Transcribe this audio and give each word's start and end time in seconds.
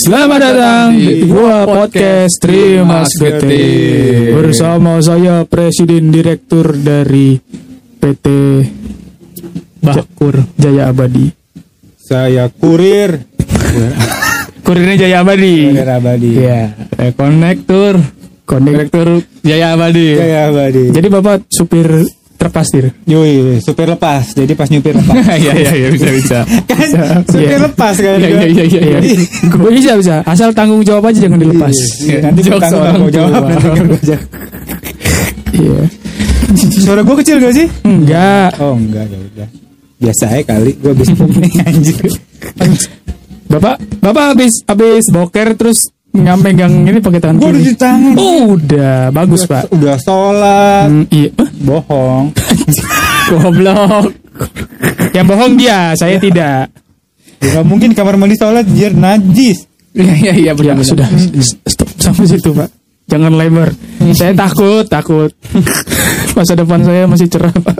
Selamat 0.00 0.40
datang 0.40 0.96
di 0.96 1.28
gua 1.28 1.68
podcast 1.68 2.40
Trimas 2.40 3.12
BT 3.20 3.52
bersama 4.32 4.96
saya 5.04 5.44
Presiden 5.44 6.08
Direktur 6.08 6.72
dari 6.72 7.36
PT 8.00 8.26
Bakur 9.84 10.40
Jaya 10.56 10.88
Abadi. 10.88 11.28
Saya 12.00 12.48
kurir. 12.48 13.28
Kurirnya 14.64 15.04
Jaya 15.04 15.20
Abadi. 15.20 15.68
Kurir 15.68 15.92
abadi. 15.92 16.30
Iya, 16.32 16.62
eh, 16.96 17.12
konektor, 17.12 18.00
konektor 18.48 19.20
Jaya 19.44 19.76
Abadi. 19.76 20.16
Jaya 20.16 20.48
abadi. 20.48 20.96
Jadi 20.96 21.08
Bapak 21.12 21.44
supir 21.52 22.08
truk 22.40 22.52
pasir. 22.56 22.88
Yoi, 23.04 23.60
supir 23.60 23.84
lepas. 23.84 24.32
Jadi 24.32 24.56
pas 24.56 24.64
nyupir 24.72 24.96
lepas. 24.96 25.12
Iya 25.44 25.52
iya 25.52 25.72
iya 25.76 25.88
bisa 25.92 26.08
bisa. 26.08 26.38
kan 26.72 26.88
supir 27.28 27.52
Iya. 27.52 27.68
lepas 27.68 27.94
kan. 28.00 28.16
Iya 28.16 28.28
iya 28.48 28.64
iya 28.64 28.80
iya. 28.80 28.98
iya. 29.04 29.20
bisa 29.76 29.92
bisa. 30.00 30.14
Asal 30.24 30.56
tanggung 30.56 30.80
jawab 30.80 31.12
aja 31.12 31.20
jangan 31.20 31.36
dilepas. 31.36 31.76
Iya, 32.00 32.18
Nanti 32.24 32.40
Jokes 32.40 32.72
tanggung 32.72 33.12
jawab. 33.12 33.42
Iya. 35.52 35.80
Suara 36.80 37.04
gue 37.04 37.16
kecil 37.20 37.36
gak 37.44 37.54
sih? 37.54 37.66
Enggak. 37.84 38.56
Oh 38.58 38.74
enggak 38.74 39.04
ya 39.04 39.18
udah. 39.20 39.48
Biasa 40.00 40.24
aja 40.32 40.42
kali. 40.56 40.72
Gue 40.80 40.90
habis 40.96 41.08
nih 41.12 41.52
anjir. 41.60 42.08
Bapak, 43.50 43.76
bapak 44.00 44.24
habis 44.32 44.64
habis 44.64 45.04
boker 45.12 45.58
terus 45.58 45.92
nggak 46.10 46.36
megang 46.38 46.74
ini 46.82 46.98
pakai 46.98 47.20
tangan 47.20 47.36
Gue 47.36 47.48
udah 47.48 47.54
kiri. 47.56 47.66
di 47.66 47.74
tangan. 47.76 48.14
Oh, 48.14 48.42
udah 48.54 48.98
bagus 49.10 49.42
pak. 49.44 49.70
Udah 49.70 49.96
sholat. 49.96 50.86
Hmm, 50.86 51.04
iya, 51.08 51.30
Bohong. 51.60 52.24
goblok. 53.30 54.10
Yang 55.12 55.26
bohong 55.26 55.54
dia, 55.54 55.94
saya 55.94 56.16
tidak. 56.16 56.72
Gak 57.40 57.64
mungkin 57.64 57.94
kamar 57.94 58.16
mandi 58.16 58.34
sholat 58.34 58.66
jir 58.68 58.92
najis. 58.92 59.64
Iya 59.90 60.14
iya 60.14 60.32
iya 60.34 60.52
Ya 60.54 60.74
sudah, 60.82 61.06
stop 61.66 61.88
sampai 61.96 62.26
situ 62.26 62.50
pak. 62.52 62.70
Jangan 63.06 63.34
lebar. 63.34 63.74
saya 64.12 64.34
takut, 64.34 64.86
takut. 64.86 65.30
Masa 66.36 66.54
depan 66.54 66.78
saya 66.80 67.06
masih 67.06 67.26
cerah 67.26 67.50
pak. 67.50 67.74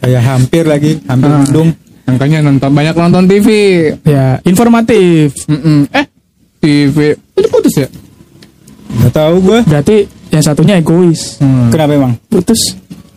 Kayak 0.00 0.22
hampir 0.22 0.64
lagi, 0.64 1.00
hampir 1.04 1.28
Ah. 1.28 1.40
mendung. 1.40 1.70
Makanya 2.04 2.44
nonton 2.44 2.70
banyak 2.70 2.92
nonton 2.92 3.24
TV. 3.24 3.48
Ya, 4.04 4.36
informatif. 4.44 5.32
Mm-mm. 5.48 5.88
Eh, 5.88 6.04
TV 6.60 7.16
itu 7.34 7.48
putus 7.50 7.74
ya? 7.76 7.88
Gak 9.04 9.12
tahu 9.12 9.34
gue. 9.42 9.58
Berarti 9.66 9.96
yang 10.30 10.44
satunya 10.44 10.74
egois. 10.78 11.38
Kenapa 11.70 11.92
emang? 11.94 12.12
Putus. 12.30 12.60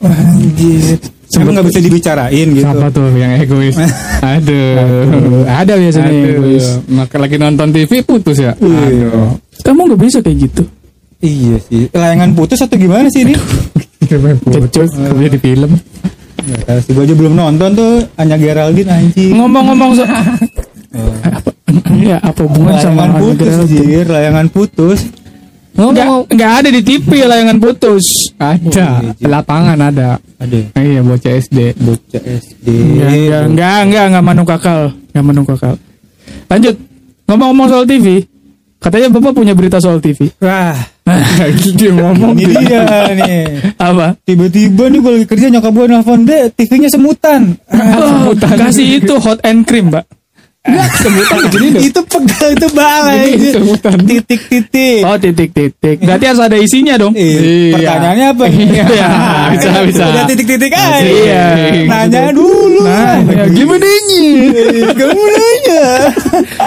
Anjir. 0.01 0.97
Emang 1.37 1.59
gak 1.59 1.67
bisa 1.69 1.79
dibicarain 1.83 2.47
gitu. 2.55 2.63
Siapa 2.65 2.87
tuh 2.89 3.11
yang 3.13 3.35
egois? 3.37 3.75
Aduh. 4.35 5.43
Ada 5.45 5.73
biasanya 5.77 6.11
yang 6.11 6.29
egois. 6.39 6.65
Aduh. 6.65 6.95
Maka 6.97 7.15
lagi 7.19 7.35
nonton 7.37 7.67
TV 7.75 7.91
putus 8.01 8.37
ya? 8.41 8.55
Iya. 8.57 9.37
Kamu 9.61 9.89
nggak 9.91 10.01
bisa 10.01 10.17
kayak 10.23 10.37
gitu. 10.49 10.63
Iya 11.19 11.57
sih. 11.65 11.83
Layangan 11.91 12.31
putus 12.37 12.61
atau 12.61 12.77
gimana 12.77 13.09
sih 13.09 13.25
ini? 13.25 13.35
Putus. 14.45 14.93
Kerja 14.93 15.29
di 15.29 15.39
film. 15.41 15.71
Gak 16.47 16.61
tahu 16.63 16.79
sih. 16.79 16.91
Gue 16.95 17.03
aja 17.03 17.15
belum 17.17 17.33
nonton 17.35 17.69
tuh. 17.75 17.93
Anya 18.15 18.37
Geraldine 18.39 18.89
anjing. 18.89 19.33
Ngomong-ngomong 19.35 19.91
so 19.97 20.05
apa, 21.27 21.52
ya 22.09 22.17
apa 22.23 22.41
hubungan 22.47 22.75
sama 22.79 23.11
Layangan 23.11 23.21
putus 23.21 23.55
jir. 23.67 24.05
Layangan 24.07 24.47
putus. 24.49 24.99
Nggak, 25.77 26.33
nggak 26.33 26.51
ada 26.57 26.69
di 26.73 26.81
TV 26.81 27.09
layangan 27.21 27.57
putus. 27.61 28.33
Ada. 28.41 29.13
Lapangan 29.21 29.77
ada. 29.77 30.17
Ada. 30.41 30.73
Iya, 30.73 31.05
bocah 31.05 31.33
SD. 31.37 31.77
Bocah 31.77 32.23
SD. 32.25 32.65
Enggak, 32.65 33.13
enggak, 33.13 33.43
enggak, 33.45 33.77
enggak, 33.85 34.03
enggak 34.09 34.23
manu 34.25 34.43
kakal, 34.43 34.81
enggak 35.13 35.23
manu 35.23 35.41
kakal. 35.45 35.73
Lanjut, 36.49 36.75
ngomong-ngomong 37.29 37.67
soal 37.69 37.85
TV, 37.85 38.25
katanya 38.81 39.07
bapak 39.13 39.33
punya 39.37 39.53
berita 39.53 39.77
soal 39.77 40.02
TV. 40.02 40.33
Wah. 40.42 40.73
Dia 41.77 41.92
ngomong 41.95 42.36
Ini 42.36 42.67
dia 42.67 42.83
nih. 43.15 43.47
apa? 43.80 44.19
Tiba-tiba 44.27 44.92
nih 44.92 44.99
gue 44.99 45.11
lagi 45.15 45.27
kerja 45.30 45.47
nyokap 45.47 45.71
gue 45.71 45.86
nelfon 45.87 46.21
deh. 46.27 46.52
TV-nya 46.52 46.89
semutan. 46.92 47.53
Oh, 48.27 48.36
kasih 48.36 48.99
itu 48.99 49.15
hot 49.23 49.39
and 49.47 49.63
cream, 49.63 49.87
mbak. 49.87 50.03
Sebutan 50.67 51.39
begini 51.54 51.80
itu 51.88 52.02
pegal 52.04 52.50
itu 52.52 52.67
balai. 52.76 53.33
Ini 53.33 53.50
semutan. 53.55 53.95
Titik-titik. 54.04 55.02
Oh, 55.02 55.16
titik-titik. 55.16 55.98
Berarti 56.04 56.26
harus 56.28 56.42
ada 56.44 56.58
isinya 56.60 57.00
dong. 57.00 57.16
Iya. 57.16 57.73
Pertanyaannya 57.80 58.26
apa? 58.36 58.45
Iya, 58.48 58.86
bisa, 59.55 59.70
bisa. 59.88 60.04
Udah 60.05 60.23
titik-titik 60.28 60.72
aja. 60.72 61.00
Iya. 61.00 61.45
Nanya 61.88 62.22
dulu. 62.32 62.83
Nah, 62.83 63.16
ya, 63.23 63.45
gimana 63.48 63.86
ini? 63.86 64.22
Kamu 64.92 65.23
nanya. 65.23 65.83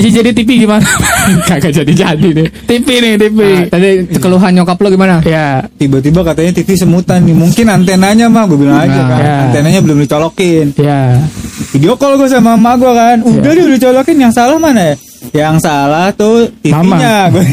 Jadi 0.01 0.31
TV 0.35 0.51
gimana? 0.65 0.85
Kagak 1.49 1.73
jadi-jadi 1.73 2.29
deh. 2.35 2.49
TV 2.67 2.87
nih, 3.01 3.13
TV. 3.17 3.39
Ah, 3.41 3.63
tadi 3.69 3.89
keluhan 4.17 4.51
nyokap 4.53 4.77
lo 4.81 4.89
gimana? 4.89 5.21
Ya, 5.25 5.65
Tiba-tiba 5.77 6.21
katanya 6.25 6.53
TV 6.53 6.77
semutan 6.77 7.25
nih. 7.25 7.37
Mungkin 7.37 7.67
antenanya 7.69 8.27
mah 8.29 8.45
gue 8.45 8.59
bilang 8.59 8.81
aja 8.81 8.91
Nah, 8.91 9.07
kan. 9.09 9.21
ya. 9.21 9.37
Antenanya 9.49 9.81
belum 9.81 9.99
dicolokin. 10.01 10.67
ya. 10.77 11.21
Video 11.71 11.95
call 11.95 12.19
gue 12.19 12.27
sama 12.27 12.55
emak 12.55 12.75
gue 12.77 12.93
kan. 12.93 13.17
Udah 13.23 13.47
Ya. 13.47 13.55
dia 13.55 13.65
udah 13.65 13.81
colokin 13.81 14.17
yang 14.19 14.33
salah 14.33 14.59
mana 14.59 14.83
ya? 14.83 14.95
Yang 15.31 15.57
salah 15.61 16.11
tuh 16.11 16.49
TV-nya. 16.59 17.29
Gue 17.33 17.45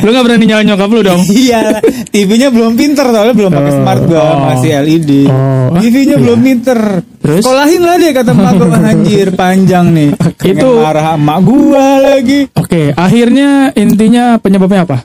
Lu 0.00 0.08
gak 0.08 0.24
berani 0.24 0.44
nyalain 0.48 0.66
nyokap 0.66 0.88
lu 0.88 1.04
dong? 1.04 1.20
Iya, 1.28 1.78
TV-nya 2.08 2.48
belum 2.48 2.74
pinter 2.74 3.04
soalnya 3.06 3.36
belum 3.36 3.52
pakai 3.52 3.70
Oh, 3.70 3.76
smart 3.76 4.02
gua, 4.08 4.24
oh. 4.24 4.36
masih 4.48 4.70
LED. 4.80 5.10
Oh, 5.28 5.76
TV-nya 5.76 6.16
iya. 6.16 6.22
belum 6.24 6.38
pinter. 6.40 6.78
Terus? 7.20 7.44
Sekolahin 7.44 7.82
lah 7.84 7.96
dia 8.00 8.10
kata 8.10 8.30
emak 8.32 8.52
gua 8.56 8.78
anjir 8.90 9.28
panjang 9.30 9.86
nih. 9.92 10.10
Itu- 10.16 10.48
Itu 10.48 10.68
marah 10.80 11.06
emak 11.14 11.38
gua 11.44 11.86
lagi. 12.00 12.40
Oke, 12.50 12.82
akhirnya 12.90 13.48
intinya 13.76 14.40
penyebabnya 14.40 14.82
apa? 14.82 15.04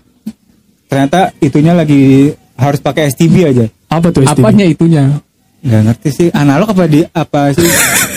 Ternyata 0.87 1.35
itunya 1.37 1.75
lagi 1.75 2.31
harus 2.55 2.79
pakai 2.79 3.11
STB 3.11 3.35
aja. 3.45 3.65
Apa 3.91 4.09
tuh 4.09 4.23
STB? 4.23 4.39
Apanya 4.39 4.65
itunya? 4.65 5.19
Gak 5.59 5.81
ngerti 5.83 6.09
sih 6.09 6.27
analog 6.31 6.71
apa 6.71 6.83
di 6.87 7.03
apa 7.03 7.51
sih? 7.51 7.67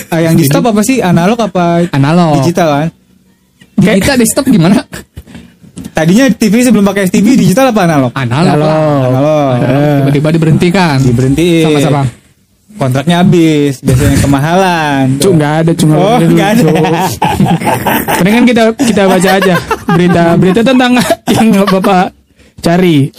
Ah, 0.08 0.22
yang 0.22 0.38
di 0.38 0.46
stop 0.46 0.62
apa 0.64 0.80
sih? 0.80 1.02
Analog 1.02 1.38
apa 1.40 1.90
Analog. 1.90 2.38
digital 2.38 2.68
kan? 2.70 2.88
Kita 3.74 4.14
di 4.14 4.26
stop 4.26 4.46
gimana? 4.46 4.78
Tadinya 5.92 6.24
TV 6.30 6.62
sebelum 6.62 6.86
pakai 6.86 7.04
STB 7.04 7.34
digital 7.34 7.68
apa 7.68 7.84
analog? 7.84 8.10
Analog. 8.14 8.54
Analog. 8.54 9.02
Analog. 9.10 9.52
Eh. 9.60 9.96
Tiba-tiba 10.00 10.28
diberhentikan. 10.32 10.96
Diberhentiin. 11.02 11.64
Sama 11.66 11.78
siapa? 11.80 12.02
Kontraknya 12.72 13.20
habis, 13.20 13.84
biasanya 13.84 14.16
kemahalan. 14.18 15.04
Cuk 15.20 15.32
nggak 15.36 15.52
ada 15.60 15.72
cuma 15.76 15.94
Oh, 15.94 16.16
nggak 16.18 16.48
ada. 16.56 16.64
Mendingan 18.24 18.44
kita 18.48 18.62
kita 18.80 19.02
baca 19.04 19.30
aja 19.36 19.54
berita 19.92 20.22
berita 20.40 20.60
tentang 20.64 20.96
yang 21.36 21.48
bapak 21.68 22.16
cari. 22.64 23.12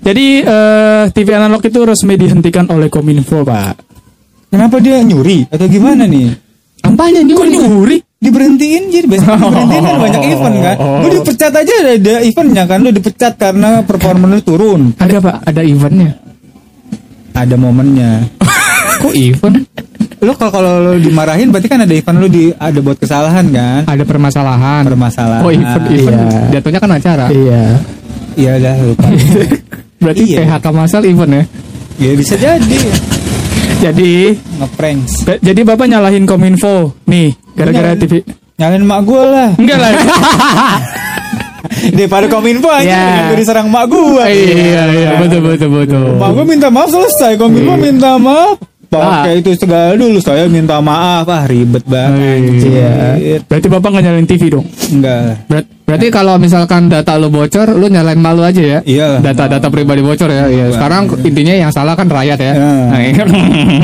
Jadi 0.00 0.26
eh, 0.40 1.04
TV 1.10 1.28
analog 1.30 1.60
itu 1.60 1.78
resmi 1.80 2.14
dihentikan 2.14 2.64
oleh 2.68 2.88
Kominfo, 2.88 3.42
Pak. 3.42 3.74
Kenapa 4.48 4.76
dia 4.78 4.98
nyuri 4.98 5.46
atau 5.46 5.64
gimana 5.64 6.04
nih? 6.04 6.32
Apanya 6.82 7.20
Kok 7.20 7.28
nyuri? 7.28 7.50
nyuri? 7.52 7.98
diberhentiin 8.20 8.92
jadi 8.92 9.06
biasanya 9.08 9.32
diberhentiin 9.40 9.80
kan 9.82 9.96
banyak 9.96 10.22
event 10.28 10.56
kan 10.60 10.76
Oh. 10.76 11.00
lu 11.00 11.08
dipecat 11.10 11.52
aja 11.54 11.72
ada, 11.80 11.92
ada 11.96 12.14
eventnya 12.20 12.62
kan 12.68 12.78
lu 12.78 12.92
dipecat 12.92 13.32
karena 13.34 13.80
performa 13.80 14.28
lu 14.28 14.44
turun 14.44 14.92
Ada, 14.92 15.24
Pak. 15.24 15.36
Ada 15.48 15.64
eventnya. 15.64 16.20
ada 17.32 17.56
momennya 17.56 18.28
Kok 19.00 19.14
event? 19.14 19.64
lu 20.20 20.32
kalau 20.36 20.52
kalau 20.52 20.72
lu 20.84 21.00
dimarahin 21.00 21.48
berarti 21.48 21.64
kan 21.66 21.80
ada 21.80 21.94
event 21.96 22.16
lu 22.18 22.28
di 22.28 22.52
ada 22.52 22.76
buat 22.78 23.00
kesalahan 23.00 23.48
kan 23.48 23.88
Ada 23.88 24.04
permasalahan. 24.04 24.82
permasalahan 24.84 25.40
Oh 25.40 25.48
event, 25.48 25.84
event. 25.88 26.20
Iya. 26.20 26.40
Jatuhnya 26.52 26.76
kan 26.78 26.90
acara. 26.92 27.24
Iya. 27.32 27.62
iya 28.36 28.50
udah 28.54 28.74
lupa 28.84 29.06
Berarti 30.00 30.22
Iya. 30.26 30.38
PHK 30.48 30.66
masal 30.70 31.02
event 31.04 31.30
ya? 31.30 31.44
ya 32.00 32.10
bisa 32.14 32.34
jadi 32.34 32.80
Jadi 33.80 34.36
ngepranks 34.58 35.12
ba- 35.22 35.38
jadi 35.38 35.60
Bapak 35.62 35.86
nyalahin 35.86 36.24
Kominfo 36.24 36.96
nih 37.04 37.32
gara-gara 37.52 37.92
Nyalahin. 37.92 38.00
TV. 38.02 38.12
nyalain 38.56 38.82
mak 38.82 39.00
gue 39.02 39.22
lah 39.22 39.50
Enggak 39.54 39.78
lah. 39.78 39.90
daripada 41.90 42.26
kominfo 42.26 42.68
aja 42.68 42.84
Iya. 42.84 43.00
dengan 43.06 43.24
gue 43.26 43.38
diserang 43.38 43.68
mak 43.68 43.84
gue 43.86 44.24
iya, 44.26 44.82
iya, 44.90 45.10
betul 45.16 45.40
betul 45.42 45.68
betul. 45.70 46.12
mak 46.14 46.30
gue 46.30 46.44
minta 46.44 46.68
maaf 46.68 46.88
selesai 46.88 47.36
kominfo 47.36 47.72
Iya. 47.72 47.80
minta 47.82 48.10
maaf 48.16 48.56
Ah. 48.92 49.22
pakai 49.22 49.38
itu 49.38 49.54
segala 49.54 49.94
dulu 49.94 50.18
saya 50.18 50.50
minta 50.50 50.82
maaf 50.82 51.22
ah 51.24 51.46
ribet 51.46 51.86
banget 51.86 52.58
Iya. 52.60 52.90
Berarti 53.46 53.66
Bapak 53.66 53.88
nggak 53.88 54.02
nyalain 54.02 54.26
TV 54.26 54.50
dong? 54.50 54.66
enggak 54.90 55.46
Ber- 55.46 55.68
berarti 55.86 56.06
kalau 56.08 56.34
misalkan 56.36 56.86
data 56.86 57.14
lu 57.14 57.28
bocor, 57.28 57.74
lu 57.74 57.86
nyalain 57.86 58.18
malu 58.18 58.42
aja 58.42 58.58
ya? 58.58 58.78
Iya. 58.82 59.18
Data-data 59.18 59.66
pribadi 59.66 60.00
bocor 60.00 60.26
ya. 60.26 60.46
Iya. 60.46 60.64
Sekarang 60.70 61.06
intinya 61.20 61.54
yang 61.56 61.70
salah 61.70 61.94
kan 61.94 62.06
rakyat 62.06 62.38
ya. 62.38 62.52
Iya. 62.52 62.70
Nah, 62.86 63.00
iya. 63.00 63.24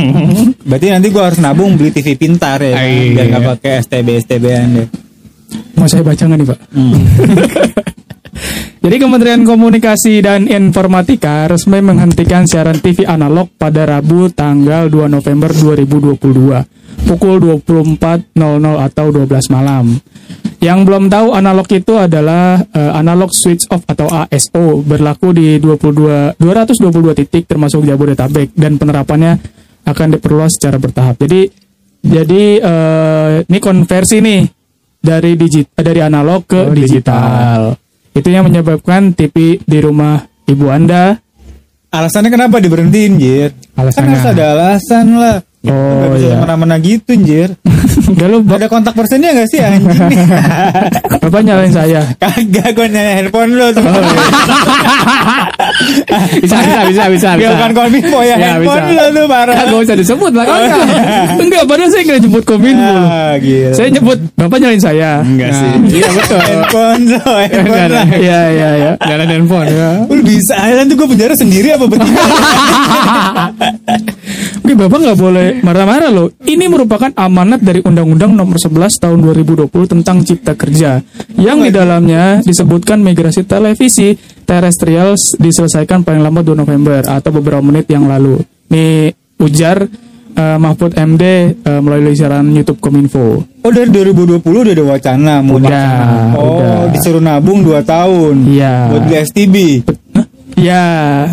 Berarti 0.71 0.87
nanti 0.91 1.07
gua 1.11 1.31
harus 1.31 1.39
nabung 1.39 1.75
beli 1.75 1.91
TV 1.91 2.15
pintar 2.15 2.59
ya, 2.59 2.75
kan? 2.75 2.83
Iya. 2.83 3.11
biar 3.13 3.27
nggak 3.29 3.43
pakai 3.55 3.73
STB 3.83 4.09
STB-an 4.21 4.69
deh. 4.75 4.89
Mau 5.75 5.87
saya 5.87 6.03
baca 6.03 6.23
nggak 6.25 6.39
nih 6.39 6.47
Pak? 6.47 6.59
Jadi 8.87 8.97
Kementerian 9.03 9.43
Komunikasi 9.43 10.23
dan 10.23 10.47
Informatika 10.47 11.51
resmi 11.51 11.83
menghentikan 11.83 12.47
siaran 12.47 12.79
TV 12.79 13.03
analog 13.03 13.51
pada 13.59 13.83
Rabu 13.83 14.31
tanggal 14.31 14.87
2 14.87 15.11
November 15.11 15.51
2022 15.51 16.77
pukul 17.05 17.37
24.00 17.63 18.33
atau 18.81 19.07
12 19.13 19.55
malam. 19.55 19.95
Yang 20.57 20.79
belum 20.89 21.13
tahu 21.13 21.37
analog 21.37 21.69
itu 21.69 21.95
adalah 21.95 22.59
eh, 22.59 22.93
analog 22.97 23.31
switch 23.31 23.69
off 23.69 23.85
atau 23.85 24.09
ASO 24.09 24.81
berlaku 24.81 25.37
di 25.37 25.61
22 25.61 26.41
222 26.41 27.19
titik 27.23 27.45
termasuk 27.45 27.85
Jabodetabek 27.85 28.57
dan 28.57 28.81
penerapannya 28.81 29.39
akan 29.87 30.19
diperluas 30.19 30.57
secara 30.57 30.81
bertahap. 30.81 31.21
Jadi 31.21 31.47
jadi 32.03 32.45
eh, 32.59 33.33
ini 33.47 33.59
konversi 33.61 34.19
nih 34.25 34.43
dari 34.99 35.39
digit 35.39 35.71
dari 35.77 36.01
analog 36.03 36.49
ke 36.49 36.61
Oh, 36.67 36.75
digital. 36.75 37.86
Itu 38.17 38.33
yang 38.33 38.49
menyebabkan 38.49 39.13
TV 39.13 39.61
di 39.61 39.79
rumah 39.85 40.25
ibu 40.49 40.73
Anda 40.73 41.21
Alasannya 41.97 42.29
kenapa 42.29 42.61
diberhentiin, 42.61 43.13
Jir? 43.17 43.51
Kan 43.73 43.89
Alasannya. 43.89 44.11
harus 44.13 44.27
ada 44.29 44.45
alasan 44.53 45.07
lah. 45.17 45.37
Oh, 45.65 45.73
Gak 46.05 46.09
bisa 46.19 46.27
iya. 46.29 46.35
semena-mena 46.37 46.77
gitu, 46.83 47.13
Jir. 47.17 47.51
Enggak 48.07 48.27
lu 48.29 48.39
Ada 48.45 48.67
kontak 48.67 48.93
persennya 48.93 49.31
gak 49.33 49.49
sih 49.49 49.59
anjing 49.59 49.83
nih? 49.85 49.99
Bapak 51.23 51.41
nyalain 51.43 51.71
saya. 51.71 52.01
Kagak 52.17 52.71
gue 52.73 52.87
nanya 52.87 53.13
handphone 53.17 53.53
lo 53.53 53.67
tuh. 53.71 53.83
bisa 56.37 56.57
bisa 56.57 56.83
bisa 56.87 57.03
bisa 57.09 57.29
Dia 57.37 57.51
bukan 57.53 57.71
kominfo 57.75 58.19
ya, 58.21 58.37
Ya, 58.37 58.47
handphone 58.55 58.87
bisa. 58.87 58.97
lo 58.97 59.13
tuh 59.13 59.25
parah. 59.27 59.55
Kan 59.55 59.67
gak 59.69 59.83
usah 59.83 59.97
disebut 59.97 60.25
Oh, 60.27 60.37
makanya 60.37 60.77
enggak. 60.77 61.41
enggak, 61.41 61.63
padahal 61.65 61.89
saya 61.89 62.03
enggak 62.03 62.21
nyebut 62.23 62.43
kominfo. 62.45 62.95
Ah, 63.03 63.35
gila. 63.37 63.71
Saya 63.73 63.89
nyebut 63.91 64.19
Bapak 64.35 64.57
nyalain 64.57 64.79
saya. 64.81 65.11
enggak 65.21 65.49
Nah, 65.49 65.59
sih. 65.59 65.71
iya 65.93 66.09
betul 66.09 66.41
handphone 66.41 67.03
lo, 67.09 67.23
handphone 67.37 67.91
lah. 67.91 68.07
Iya, 68.09 68.41
iya, 68.49 68.69
iya. 68.77 68.93
jalan 68.99 69.29
handphone 69.29 69.69
ya 69.69 69.91
Lu 70.07 70.23
bisa 70.23 70.55
Alan 70.57 70.87
tuh 70.87 70.97
gue 70.97 71.09
penjara 71.09 71.35
sendiri 71.35 71.69
apa 71.71 71.87
betul? 71.87 72.09
Oke, 74.59 74.75
Bapak 74.75 74.99
nggak 75.01 75.17
boleh 75.17 75.47
marah-marah 75.61 76.11
loh. 76.11 76.29
Ini 76.41 76.67
merupakan 76.67 77.11
amanat 77.15 77.61
dari 77.61 77.81
Undang-Undang 77.97 78.37
Nomor 78.37 78.61
11 78.61 79.01
Tahun 79.01 79.17
2020 79.25 79.73
tentang 79.89 80.21
Cipta 80.21 80.53
Kerja, 80.53 81.01
yang 81.41 81.65
di 81.65 81.73
dalamnya 81.73 82.45
disebutkan 82.45 83.01
migrasi 83.01 83.49
televisi 83.49 84.13
terestrial 84.45 85.17
diselesaikan 85.41 86.05
paling 86.05 86.21
lambat 86.21 86.45
2 86.45 86.61
November 86.61 87.01
atau 87.01 87.33
beberapa 87.33 87.65
menit 87.65 87.89
yang 87.89 88.05
lalu. 88.05 88.45
Ini 88.69 89.09
ujar 89.41 89.89
eh, 90.37 90.59
Mahfud 90.61 90.93
MD 90.93 91.25
eh, 91.57 91.81
melalui 91.81 92.13
siaran 92.13 92.53
YouTube 92.53 92.85
Kominfo. 92.85 93.41
Oh 93.65 93.73
dari 93.73 93.89
2020 93.89 94.45
udah 94.45 94.75
ada 94.77 94.85
wacana 94.85 95.35
mau 95.41 95.57
Udah, 95.57 95.67
wacana. 95.67 96.37
Oh 96.37 96.61
udah. 96.61 96.93
disuruh 96.93 97.19
nabung 97.19 97.65
2 97.65 97.81
tahun 97.83 98.35
Iya. 98.47 98.75
Buat 98.93 99.03
beli 99.03 99.17
STB 99.25 99.55
Hah? 99.83 100.06
Ya. 100.57 100.85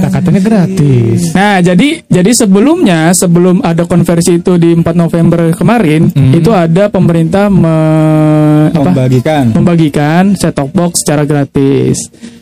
katanya 0.04 0.42
gratis 0.42 1.32
Nah, 1.32 1.58
jadi 1.58 2.04
jadi 2.04 2.32
sebelumnya 2.34 3.10
sebelum 3.12 3.60
ada 3.60 3.84
konversi 3.84 4.38
itu 4.38 4.56
di 4.56 4.72
4 4.74 4.84
November 4.94 5.50
kemarin, 5.52 6.12
itu 6.30 6.50
ada 6.50 6.88
pemerintah 6.88 7.48
me- 7.48 8.68
apa? 8.70 8.84
Membagikan 8.86 9.44
membagikan 9.50 10.24
set 10.34 10.52
top 10.52 10.70
box 10.70 11.02
secara 11.02 11.24
gratis. 11.24 11.96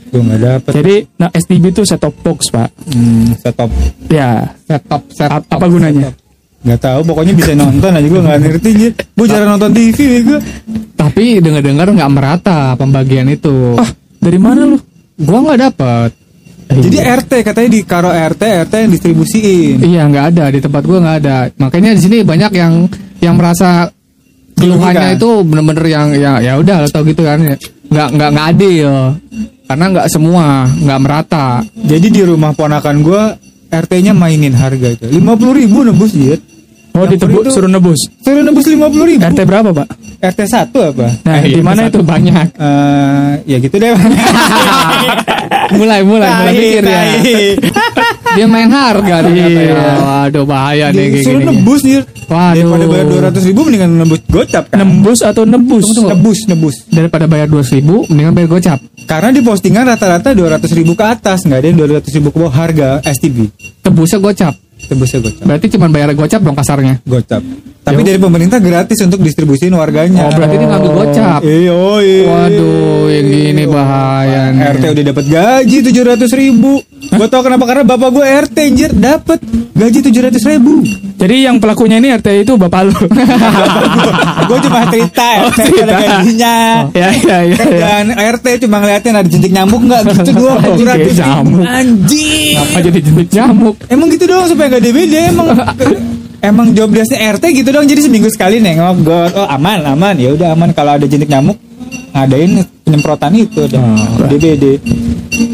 Gue 0.09 0.19
gak 0.21 0.41
dapet 0.41 0.71
Jadi, 0.73 0.95
nah 1.15 1.29
STB 1.29 1.71
itu 1.71 1.81
set 1.81 1.95
top 1.97 2.11
box, 2.19 2.49
Pak. 2.49 2.67
hmm, 2.89 3.37
Set 3.37 3.53
top 3.53 3.71
Ya. 4.07 4.51
set 4.61 4.81
top 4.83 5.03
set 5.07 5.29
A- 5.29 5.39
apa 5.39 5.65
gunanya? 5.65 6.11
Gak 6.61 6.77
tahu 6.79 6.99
pokoknya 7.03 7.33
bisa 7.33 7.53
nonton 7.53 7.89
aja 7.89 8.05
gue 8.05 8.21
gak 8.21 8.39
ngerti 8.39 8.71
Gue 9.15 9.25
jarang 9.25 9.49
nonton 9.51 9.71
TV 9.71 9.97
gue 10.21 10.39
tapi 10.93 11.37
dengar-dengar 11.37 11.89
nggak 11.89 12.11
merata 12.11 12.73
pembagian 12.75 13.25
itu 13.25 13.73
Ah, 13.73 13.89
dari 14.15 14.37
mana 14.37 14.65
lu? 14.65 14.77
gua 15.17 15.37
nggak 15.43 15.59
dapet 15.63 16.09
Jadi 16.71 16.97
RT 17.03 17.31
katanya 17.43 17.69
di 17.69 17.81
karo 17.83 18.09
RT 18.11 18.41
RT 18.67 18.73
yang 18.87 18.91
distribusiin 18.95 19.75
Iya 19.83 20.01
nggak 20.07 20.25
ada 20.35 20.45
di 20.51 20.59
tempat 20.63 20.83
gua 20.87 20.99
nggak 21.03 21.17
ada. 21.25 21.37
Makanya 21.59 21.91
di 21.97 22.01
sini 22.01 22.17
banyak 22.23 22.51
yang 22.55 22.87
yang 23.19 23.35
merasa 23.35 23.91
keluhannya 24.55 25.19
itu 25.19 25.29
bener-bener 25.43 25.85
yang 25.89 26.07
ya 26.15 26.39
ya 26.39 26.53
udah 26.61 26.85
lo 26.85 26.87
tau 26.87 27.03
gitu 27.03 27.25
kan 27.25 27.41
ya. 27.41 27.55
nggak 27.91 28.07
nggak 28.15 28.29
nggak 28.31 28.47
adil 28.55 28.91
karena 29.67 29.85
nggak 29.91 30.07
semua 30.07 30.45
nggak 30.67 30.99
merata. 31.01 31.47
Jadi 31.75 32.07
di 32.07 32.21
rumah 32.23 32.55
ponakan 32.55 32.97
gue 33.03 33.21
RT-nya 33.71 34.11
mainin 34.11 34.51
harga 34.51 34.87
itu 34.95 35.07
50 35.07 35.59
ribu 35.59 35.87
nebus 35.87 36.11
dia 36.11 36.35
Oh, 36.91 37.07
ditebus 37.07 37.55
suruh 37.55 37.71
nebus. 37.71 37.99
Suruh 38.19 38.43
nebus 38.43 38.67
50 38.67 38.91
ribu 39.07 39.23
RT 39.23 39.39
berapa, 39.47 39.71
Pak? 39.71 39.87
RT 40.21 40.39
1 40.45 40.69
apa? 40.69 41.07
Nah, 41.25 41.35
Eh, 41.41 41.49
di 41.51 41.61
mana 41.61 41.89
itu? 41.89 41.99
banyak. 41.99 42.47
Eh, 42.53 43.31
ya 43.43 43.57
gitu 43.57 43.75
deh 43.75 43.89
mulai 45.71 46.03
mulai 46.03 46.29
mulai 46.29 46.53
mikir 46.53 46.83
ya. 46.83 47.01
Dia 48.31 48.47
main 48.47 48.71
harga 48.71 49.27
ya. 49.27 49.43
Iya. 49.43 49.75
Waduh 49.99 50.45
bahaya 50.45 50.87
nih 50.89 51.11
kayak 51.11 51.25
Suruh 51.25 51.41
gini. 51.41 51.49
nebus 51.51 51.81
nih 51.83 51.99
Waduh. 52.31 52.55
Daripada 52.55 52.85
bayar 52.87 53.05
200 53.35 53.43
ribu 53.43 53.59
mendingan 53.65 53.91
nebus 53.97 54.19
gocap 54.25 54.63
kan 54.71 54.77
Nembus 54.79 55.19
atau 55.19 55.43
nebus? 55.43 55.83
Nebus, 55.91 56.39
nebus 56.47 56.75
Daripada 56.87 57.27
bayar 57.27 57.51
200 57.51 57.75
ribu 57.75 58.07
mendingan 58.07 58.31
bayar 58.31 58.49
gocap. 58.49 58.79
Karena 59.03 59.29
di 59.29 59.41
postingan 59.41 59.83
rata-rata 59.83 60.31
200 60.31 60.63
ribu 60.71 60.93
ke 60.93 61.03
atas 61.03 61.43
nggak 61.43 61.59
ada 61.59 61.67
yang 61.67 61.77
200 61.81 62.07
ribu 62.13 62.27
ke 62.29 62.37
bawah 62.39 62.55
harga 62.55 62.87
STB 63.03 63.37
Tebusnya 63.83 64.19
gocap. 64.19 64.53
Tebusnya 64.81 65.19
gocap 65.19 65.43
Berarti 65.43 65.65
cuma 65.67 65.87
bayar 65.89 66.09
gocap 66.13 66.39
dong 66.39 66.55
kasarnya. 66.55 67.03
Gocap 67.03 67.43
Tapi 67.81 67.97
Ya. 67.99 68.07
dari 68.07 68.19
pemerintah 68.19 68.57
gratis 68.57 69.01
untuk 69.01 69.19
distribusiin 69.19 69.73
warganya 69.73 70.29
Oh 70.29 70.31
berarti 70.31 70.53
dia 70.53 70.69
ngambil 70.69 70.91
gocap. 70.93 71.39
Iya, 71.41 71.73
iya. 71.99 72.23
Waduh, 72.23 73.09
yang 73.09 73.25
gini 73.25 73.63
bahaya 73.65 74.41
nih. 74.49 74.61
RT 74.71 74.83
udah 74.87 75.03
dapat 75.07 75.25
gaji 75.25 75.77
700 75.83 76.29
ribu 76.31 76.71
Gue 77.01 77.27
tau 77.27 77.41
kenapa 77.41 77.65
karena 77.65 77.81
bapak 77.83 78.09
gue 78.11 78.21
RT 78.21 78.57
anjir 78.61 78.89
dapat 78.93 79.41
gaji 79.73 79.99
700 79.99 80.37
ribu 80.47 80.85
Jadi 81.17 81.35
yang 81.41 81.57
pelakunya 81.57 81.97
ini 81.97 82.13
RT 82.13 82.27
itu 82.39 82.53
bapak 82.55 82.81
lu. 82.83 82.93
Gue 84.47 84.57
cuma 84.61 84.85
cerita 84.87 85.25
RT 85.47 85.59
ada 85.81 85.93
gajinya 85.95 86.55
ya, 86.91 87.09
ya, 87.09 87.37
ya, 87.41 87.57
ya. 87.65 87.77
Dan 87.81 88.05
RT 88.13 88.45
cuma 88.61 88.77
ngeliatin 88.77 89.13
ada 89.15 89.25
jentik 89.25 89.49
nyamuk 89.49 89.81
nggak 89.81 90.01
gitu 90.21 90.31
Oke, 90.37 90.69
700 90.77 91.01
ribu 91.01 91.11
nyamuk. 91.17 91.65
Anjing 91.65 92.55
Apa 92.57 92.77
jadi 92.79 92.99
jentik 93.01 93.29
nyamuk? 93.31 93.75
Emang 93.87 94.07
gitu 94.07 94.25
doang 94.25 94.45
supaya 94.45 94.69
nggak 94.69 94.83
DBD 94.83 95.13
emang 95.29 95.47
emang 96.41 96.73
job 96.73 96.89
desknya 96.89 97.31
RT 97.31 97.43
gitu 97.55 97.69
doang 97.69 97.85
jadi 97.85 98.01
seminggu 98.01 98.27
sekali 98.27 98.57
nengok 98.57 98.97
god 99.01 99.31
oh 99.35 99.47
aman 99.47 99.85
aman 99.87 100.15
ya 100.15 100.33
udah 100.33 100.51
aman 100.51 100.69
kalau 100.71 100.97
ada 100.97 101.05
jentik 101.05 101.29
nyamuk 101.29 101.57
ngadain 102.11 102.51
penyemprotan 102.83 103.31
itu 103.35 103.61
udah 103.61 103.81
DBD 104.27 104.65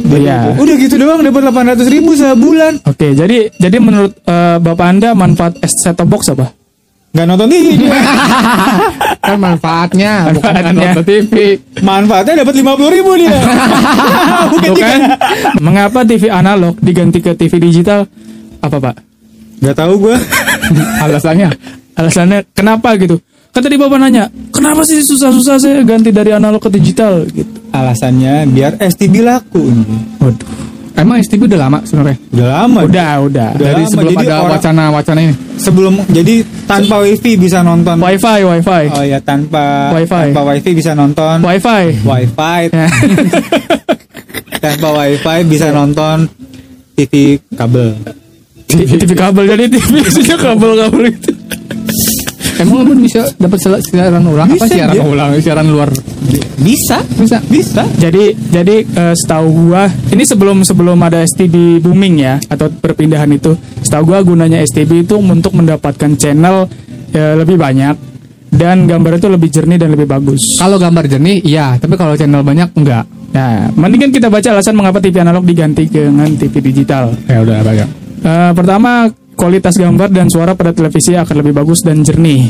Iya. 0.09 0.57
udah 0.57 0.75
gitu 0.75 0.97
doang 0.97 1.21
dapat 1.21 1.41
800 1.45 1.85
ribu 1.87 2.11
sebulan 2.11 2.81
Oke, 2.83 3.13
jadi 3.13 3.47
jadi 3.53 3.77
menurut 3.77 4.17
eh, 4.17 4.57
Bapak 4.57 4.85
Anda 4.85 5.13
manfaat 5.13 5.53
set 5.63 5.93
top 5.93 6.09
box 6.09 6.27
apa? 6.29 6.49
nggak 7.07 7.23
nonton 7.25 7.49
TV 7.49 7.65
dia. 7.79 7.97
kan 9.25 9.37
manfaatnya, 9.39 10.11
bukan 10.29 10.53
Manfaatnya. 10.53 10.85
nonton 10.93 11.03
TV. 11.03 11.33
manfaatnya 11.81 12.33
dapat 12.37 12.53
50 12.53 12.93
ribu 12.93 13.11
dia 13.15 13.37
bukan 14.51 14.61
Tuh 14.61 14.75
juga 14.75 14.85
kan? 14.85 14.99
Mengapa 15.57 15.99
TV 16.03 16.23
analog 16.29 16.77
diganti 16.77 17.17
ke 17.17 17.31
TV 17.33 17.53
digital? 17.59 18.05
Apa 18.59 18.77
Pak? 18.77 18.95
Nggak 19.57 19.75
tahu 19.75 19.93
gue 19.99 20.15
Alasannya 21.03 21.49
Alasannya 21.93 22.45
kenapa 22.51 22.93
gitu? 22.95 23.17
Kan 23.49 23.59
tadi 23.59 23.73
Bapak 23.73 23.97
nanya, 23.97 24.29
kenapa 24.53 24.85
sih 24.85 25.01
susah-susah 25.01 25.57
saya 25.57 25.81
ganti 25.81 26.09
dari 26.09 26.29
analog 26.29 26.61
ke 26.61 26.69
digital 26.69 27.25
gitu? 27.25 27.49
alasannya 27.67 28.45
biar 28.47 28.77
STB 28.77 29.21
laku 29.21 29.59
Waduh. 30.19 30.45
emang 30.93 31.17
STB 31.19 31.45
udah 31.45 31.59
lama 31.59 31.79
sebenarnya. 31.81 32.17
udah 32.31 32.47
lama 32.55 32.79
Udah, 32.81 33.11
udah. 33.19 33.49
Udah 33.51 33.65
Dari 33.67 33.81
lama, 33.81 33.91
sebelum 33.91 34.13
jadi 34.13 34.25
ada 34.27 34.37
wacana-wacana 34.47 35.19
ini. 35.19 35.35
sebelum 35.57 35.93
jadi 36.07 36.35
tanpa 36.65 36.95
wifi 37.01 37.31
bisa 37.35 37.59
nonton 37.61 37.97
Wi-Fi, 37.97 38.39
Wi-Fi. 38.43 38.83
oh 38.93 39.03
ya 39.03 39.19
tanpa 39.19 39.89
Wifi. 39.91 40.13
tanpa 40.29 40.41
wifi 40.47 40.71
bisa 40.73 40.91
nonton 40.93 41.35
Wi-Fi. 41.41 41.83
wifi 41.99 42.61
Ya. 42.71 42.87
tanpa 44.63 44.87
wifi 44.95 45.37
bisa 45.45 45.67
nonton 45.69 46.29
TV 46.93 47.13
kabel 47.51 47.93
TV, 48.67 48.99
TV 48.99 49.11
kabel 49.15 49.43
jadi 49.47 49.63
TV 49.71 49.93
isinya 50.11 50.37
kabel-kabel 50.37 51.03
itu. 51.09 51.31
Emang 52.57 52.89
lu 52.89 52.97
bisa 52.97 53.21
dapat 53.37 53.61
siaran 53.85 54.25
ulang 54.25 54.49
apa 54.49 54.65
Bisa, 54.65 54.73
siaran 54.73 54.95
dia. 54.97 55.03
ulang, 55.05 55.29
siaran 55.37 55.67
luar? 55.69 55.89
bisa 56.57 57.05
Bisa. 57.21 57.37
bisa 57.47 57.85
Jadi 58.01 58.33
jadi 58.49 58.81
eh, 58.81 59.13
setahu 59.13 59.69
gua 59.69 59.85
ini 60.09 60.25
sebelum 60.25 60.65
sebelum 60.65 60.97
ada 61.05 61.21
STB 61.21 61.79
booming 61.85 62.17
ya 62.17 62.41
atau 62.49 62.67
perpindahan 62.73 63.29
itu, 63.29 63.53
setahu 63.85 64.09
gua 64.09 64.25
gunanya 64.25 64.57
STB 64.65 65.05
itu 65.05 65.21
untuk 65.21 65.53
mendapatkan 65.53 66.17
channel 66.17 66.65
eh, 67.13 67.37
lebih 67.37 67.61
banyak 67.61 67.93
dan 68.49 68.89
gambar 68.89 69.21
itu 69.21 69.27
lebih 69.29 69.49
jernih 69.53 69.77
dan 69.77 69.93
lebih 69.93 70.09
bagus. 70.09 70.57
Kalau 70.57 70.81
gambar 70.81 71.05
jernih, 71.05 71.45
iya. 71.45 71.77
Tapi 71.77 71.93
kalau 71.93 72.17
channel 72.17 72.41
banyak, 72.41 72.73
enggak. 72.73 73.05
Nah, 73.37 73.69
mendingan 73.75 74.09
kita 74.09 74.33
baca 74.33 74.49
alasan 74.49 74.73
mengapa 74.73 74.97
TV 74.97 75.19
analog 75.21 75.45
diganti 75.45 75.85
dengan 75.85 76.31
TV 76.33 76.57
digital. 76.63 77.13
Ya 77.29 77.43
udah 77.45 77.61
banyak. 77.61 78.06
Eh, 78.17 78.51
pertama, 78.57 79.11
kualitas 79.37 79.77
gambar 79.77 80.09
dan 80.09 80.27
suara 80.27 80.57
pada 80.57 80.73
televisi 80.73 81.13
akan 81.13 81.35
lebih 81.45 81.53
bagus 81.53 81.85
dan 81.85 82.01
jernih. 82.01 82.49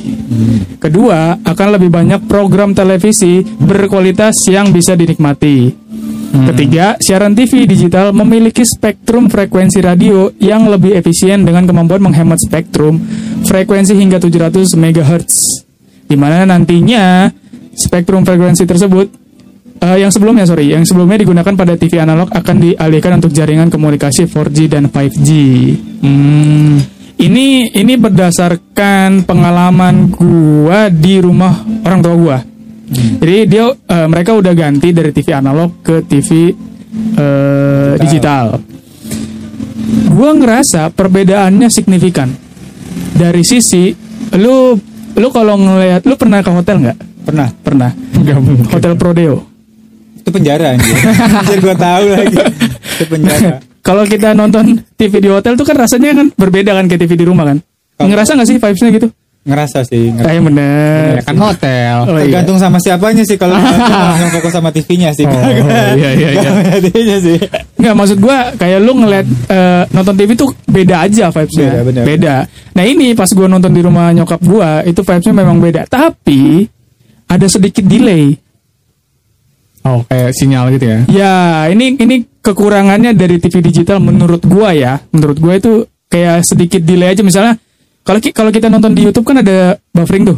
Kedua, 0.80 1.36
akan 1.44 1.68
lebih 1.76 1.92
banyak 1.92 2.26
program 2.26 2.72
televisi 2.72 3.44
berkualitas 3.44 4.48
yang 4.48 4.72
bisa 4.72 4.96
dinikmati. 4.96 5.88
Ketiga, 6.28 6.96
siaran 7.00 7.34
TV 7.34 7.66
digital 7.68 8.12
memiliki 8.12 8.64
spektrum 8.64 9.32
frekuensi 9.32 9.80
radio 9.80 10.32
yang 10.40 10.68
lebih 10.68 10.96
efisien 10.96 11.44
dengan 11.44 11.68
kemampuan 11.68 12.04
menghemat 12.04 12.40
spektrum 12.40 13.00
frekuensi 13.48 13.96
hingga 13.96 14.20
700 14.20 14.76
MHz. 14.76 15.34
Di 16.08 16.16
mana 16.16 16.48
nantinya 16.48 17.32
spektrum 17.76 18.24
frekuensi 18.24 18.64
tersebut 18.64 19.27
eh, 19.82 19.98
yang 20.02 20.12
sebelumnya 20.12 20.46
sorry, 20.46 20.74
yang 20.74 20.84
sebelumnya 20.84 21.22
digunakan 21.22 21.54
pada 21.54 21.74
TV 21.78 22.02
analog 22.02 22.30
akan 22.34 22.56
dialihkan 22.62 23.22
untuk 23.22 23.32
jaringan 23.34 23.70
komunikasi 23.70 24.26
4G 24.30 24.58
dan 24.70 24.90
5G. 24.90 25.30
Hmm. 26.04 26.76
Ini 27.18 27.74
ini 27.74 27.94
berdasarkan 27.98 29.26
pengalaman 29.26 30.14
gua 30.14 30.94
di 30.94 31.18
rumah 31.18 31.66
orang 31.82 32.00
tua 32.06 32.14
gua. 32.14 32.38
Jadi 32.94 33.38
dia 33.50 33.74
eh, 33.74 34.08
mereka 34.08 34.38
udah 34.38 34.54
ganti 34.54 34.94
dari 34.94 35.10
TV 35.10 35.34
analog 35.34 35.82
ke 35.82 36.06
TV 36.06 36.54
eh, 37.18 37.94
digital. 37.98 38.62
Gua 40.14 40.32
ngerasa 40.38 40.94
perbedaannya 40.94 41.68
signifikan. 41.74 42.30
Dari 43.18 43.42
sisi 43.42 43.90
lu 44.38 44.78
lu 45.18 45.28
kalau 45.34 45.58
ngelihat 45.58 46.06
lu 46.06 46.14
pernah 46.14 46.46
ke 46.46 46.54
hotel 46.54 46.86
nggak? 46.86 46.98
Pernah. 47.26 47.50
Pernah. 47.66 47.92
Hotel 48.70 48.94
Prodeo. 48.94 49.57
Itu 50.28 50.36
penjara 50.36 50.66
anjir. 50.76 50.96
Gua 51.64 51.76
tahu 51.80 52.06
lagi. 52.12 52.36
Itu 53.00 53.06
penjara. 53.08 53.64
Kalau 53.88 54.04
kita 54.04 54.36
nonton 54.36 54.84
TV 55.00 55.24
di 55.24 55.32
hotel 55.32 55.56
tuh 55.56 55.64
kan 55.64 55.80
rasanya 55.80 56.12
kan 56.12 56.28
berbeda 56.36 56.76
kan 56.76 56.92
kayak 56.92 57.08
TV 57.08 57.16
di 57.16 57.24
rumah 57.24 57.48
kan. 57.48 57.64
Ngerasa 58.04 58.36
nggak 58.36 58.48
sih 58.52 58.60
vibesnya 58.60 58.92
gitu? 58.92 59.08
Ngerasa 59.48 59.80
sih. 59.88 60.12
ngerasa. 60.12 60.28
Kayak 60.28 60.42
bener. 60.44 61.08
Ya 61.16 61.24
kan 61.24 61.38
hotel. 61.40 61.96
Oh, 62.04 62.20
iya. 62.20 62.24
Tergantung 62.28 62.58
sama 62.60 62.78
siapanya 62.84 63.24
sih 63.24 63.40
kalau 63.40 63.56
langsung 63.56 64.28
fokus 64.36 64.52
sama 64.52 64.76
TV-nya 64.76 65.16
sih. 65.16 65.24
Oh, 65.24 65.32
iya, 65.96 66.12
iya, 66.20 66.30
iya. 66.36 66.52
TV-nya 66.84 67.18
sih. 67.24 67.40
Nggak 67.80 67.96
maksud 67.96 68.18
gua 68.20 68.52
kayak 68.60 68.80
lu 68.84 68.92
ngeliat 69.00 69.24
eh, 69.48 69.84
nonton 69.96 70.16
TV 70.20 70.36
tuh 70.36 70.52
beda 70.68 71.08
aja 71.08 71.32
vibesnya. 71.32 71.70
Beda, 71.72 71.82
bener. 71.88 72.04
Beda. 72.04 72.36
Nah 72.76 72.84
ini 72.84 73.16
pas 73.16 73.32
gua 73.32 73.48
nonton 73.48 73.72
di 73.72 73.80
rumah 73.80 74.12
nyokap 74.12 74.44
gua 74.44 74.84
itu 74.84 75.00
vibesnya 75.00 75.32
memang 75.32 75.64
beda. 75.64 75.88
Tapi 75.88 76.68
ada 77.32 77.48
sedikit 77.48 77.88
delay. 77.88 78.36
Oh, 79.88 80.00
kayak 80.04 80.36
sinyal 80.36 80.68
gitu 80.70 80.86
ya. 80.86 81.00
Ya 81.08 81.34
ini 81.68 81.96
ini 81.96 82.16
kekurangannya 82.42 83.16
dari 83.16 83.40
TV 83.40 83.64
digital 83.64 83.98
menurut 83.98 84.44
gua 84.44 84.76
ya. 84.76 85.00
Menurut 85.10 85.40
gua 85.40 85.56
itu 85.56 85.88
kayak 86.08 86.44
sedikit 86.44 86.84
delay 86.84 87.16
aja 87.16 87.24
misalnya. 87.24 87.56
Kalau 88.04 88.20
ki- 88.20 88.32
kalau 88.32 88.52
kita 88.52 88.68
nonton 88.68 88.92
di 88.92 89.04
YouTube 89.04 89.24
kan 89.24 89.40
ada 89.40 89.80
buffering 89.90 90.28
tuh. 90.28 90.38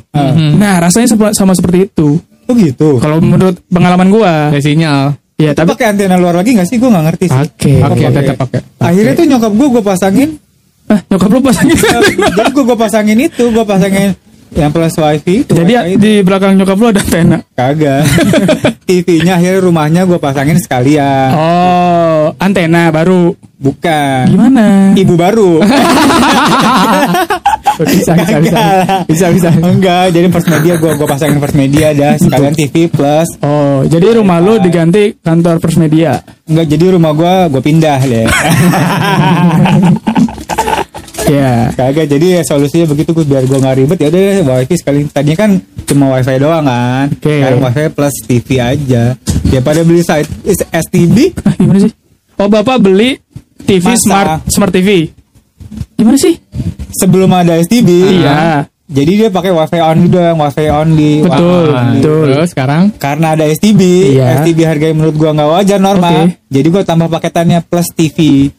Nah 0.56 0.78
rasanya 0.78 1.10
sama, 1.10 1.34
sama 1.34 1.54
seperti 1.54 1.86
itu. 1.86 2.22
Oh 2.46 2.54
gitu. 2.54 2.98
Kalau 2.98 3.18
menurut 3.18 3.58
pengalaman 3.66 4.10
gua. 4.10 4.54
Kayak 4.54 4.66
sinyal. 4.66 5.02
Ya 5.40 5.56
Tapi 5.56 5.72
pakai 5.72 5.96
antena 5.96 6.20
luar 6.20 6.36
lagi 6.36 6.52
nggak 6.52 6.68
sih? 6.68 6.76
Gue 6.76 6.92
nggak 6.92 7.06
ngerti 7.08 7.26
sih. 7.32 7.40
Oke. 7.40 7.74
Oke, 7.80 8.06
tetap 8.12 8.36
pakai. 8.36 8.60
Akhirnya 8.76 9.14
tuh 9.16 9.26
nyokap 9.26 9.52
gue 9.56 9.68
gue 9.72 9.84
pasangin. 9.88 10.30
Ah, 10.92 11.00
nyokap 11.08 11.30
lu 11.32 11.40
pasangin. 11.40 11.78
jadi 12.36 12.52
gue 12.52 12.64
gue 12.68 12.76
pasangin 12.76 13.18
itu, 13.24 13.44
gue 13.48 13.64
pasangin 13.64 14.10
yang 14.54 14.72
plus 14.74 14.96
wifi 14.98 15.46
itu. 15.46 15.54
Jadi 15.54 15.74
wifi 15.74 15.92
itu. 15.96 16.02
di 16.02 16.14
belakang 16.26 16.58
nyokap 16.58 16.78
lu 16.78 16.88
ada 16.90 17.02
antena. 17.02 17.38
kagak. 17.54 18.02
TV-nya 18.90 19.38
akhirnya 19.38 19.62
rumahnya 19.62 20.02
gue 20.10 20.18
pasangin 20.18 20.58
sekalian. 20.58 21.30
Oh, 21.34 22.34
antena 22.42 22.90
baru. 22.90 23.38
Bukan. 23.60 24.24
Gimana? 24.34 24.96
Ibu 24.98 25.14
baru. 25.14 25.62
Bisa, 27.80 28.12
bisa, 28.12 28.36
bisa. 28.44 28.64
Bisa, 29.08 29.26
bisa. 29.32 29.50
Enggak, 29.56 30.12
jadi 30.12 30.28
first 30.28 30.52
media 30.52 30.76
gue 30.76 30.92
gue 31.00 31.08
pasangin 31.08 31.40
first 31.40 31.56
media 31.56 31.96
dah 31.96 32.20
sekalian 32.20 32.52
TV 32.52 32.92
plus. 32.92 33.40
Oh, 33.40 33.88
jadi 33.88 34.20
rumah 34.20 34.44
lu 34.44 34.60
diganti 34.60 35.16
kantor 35.24 35.64
First 35.64 35.80
Media. 35.80 36.20
Enggak, 36.44 36.68
jadi 36.68 37.00
rumah 37.00 37.16
gue 37.16 37.34
gue 37.56 37.62
pindah 37.64 38.00
deh. 38.04 38.28
Ya. 41.30 41.70
Kagak, 41.72 42.06
jadi 42.06 42.26
ya 42.36 42.42
solusinya 42.42 42.86
begitu 42.86 43.14
gue 43.14 43.22
biar 43.24 43.46
gue 43.46 43.56
nggak 43.56 43.76
ribet 43.78 43.98
ya 43.98 44.08
udah 44.10 44.22
wifi 44.58 44.76
sekali. 44.76 45.06
Tadinya 45.06 45.38
kan 45.38 45.52
cuma 45.86 46.06
wifi 46.12 46.36
doang 46.36 46.66
kan. 46.66 47.06
Oke. 47.12 47.36
Sekarang 47.38 47.62
wifi 47.62 47.84
plus 47.90 48.16
TV 48.26 48.48
aja. 48.58 49.04
Ya 49.46 49.60
pada 49.60 49.82
beli 49.82 50.02
site 50.02 50.30
is- 50.44 50.66
STB 50.66 51.38
Ah, 51.40 51.54
gimana 51.54 51.80
sih? 51.80 51.92
Oh, 52.36 52.48
Bapak 52.48 52.80
beli 52.80 53.22
TV 53.62 53.86
Masa. 53.86 54.02
smart 54.02 54.30
smart 54.48 54.72
TV. 54.72 55.14
Gimana 55.94 56.18
sih? 56.18 56.36
sebelum 56.92 57.30
ada 57.30 57.54
STB. 57.56 57.90
Iya. 58.20 58.66
Jadi 58.90 59.12
dia 59.16 59.30
pakai 59.30 59.54
wifi 59.54 59.78
only 59.78 60.10
doang, 60.10 60.42
wifi 60.42 60.66
only. 60.68 61.22
Betul. 61.22 61.70
Wifi 61.70 61.78
only. 61.78 61.98
Betul. 62.02 62.26
Terus 62.28 62.50
sekarang 62.50 62.84
Karena 62.98 63.28
ada 63.38 63.46
STB, 63.46 63.82
Iya. 64.18 64.42
STB 64.42 64.60
harganya 64.66 64.96
menurut 64.96 65.16
gua 65.16 65.30
nggak 65.32 65.50
wajar 65.52 65.78
normal. 65.80 66.26
Oke. 66.26 66.42
Jadi 66.50 66.68
gua 66.68 66.82
tambah 66.82 67.06
paketannya 67.08 67.62
plus 67.62 67.86
TV. 67.94 68.50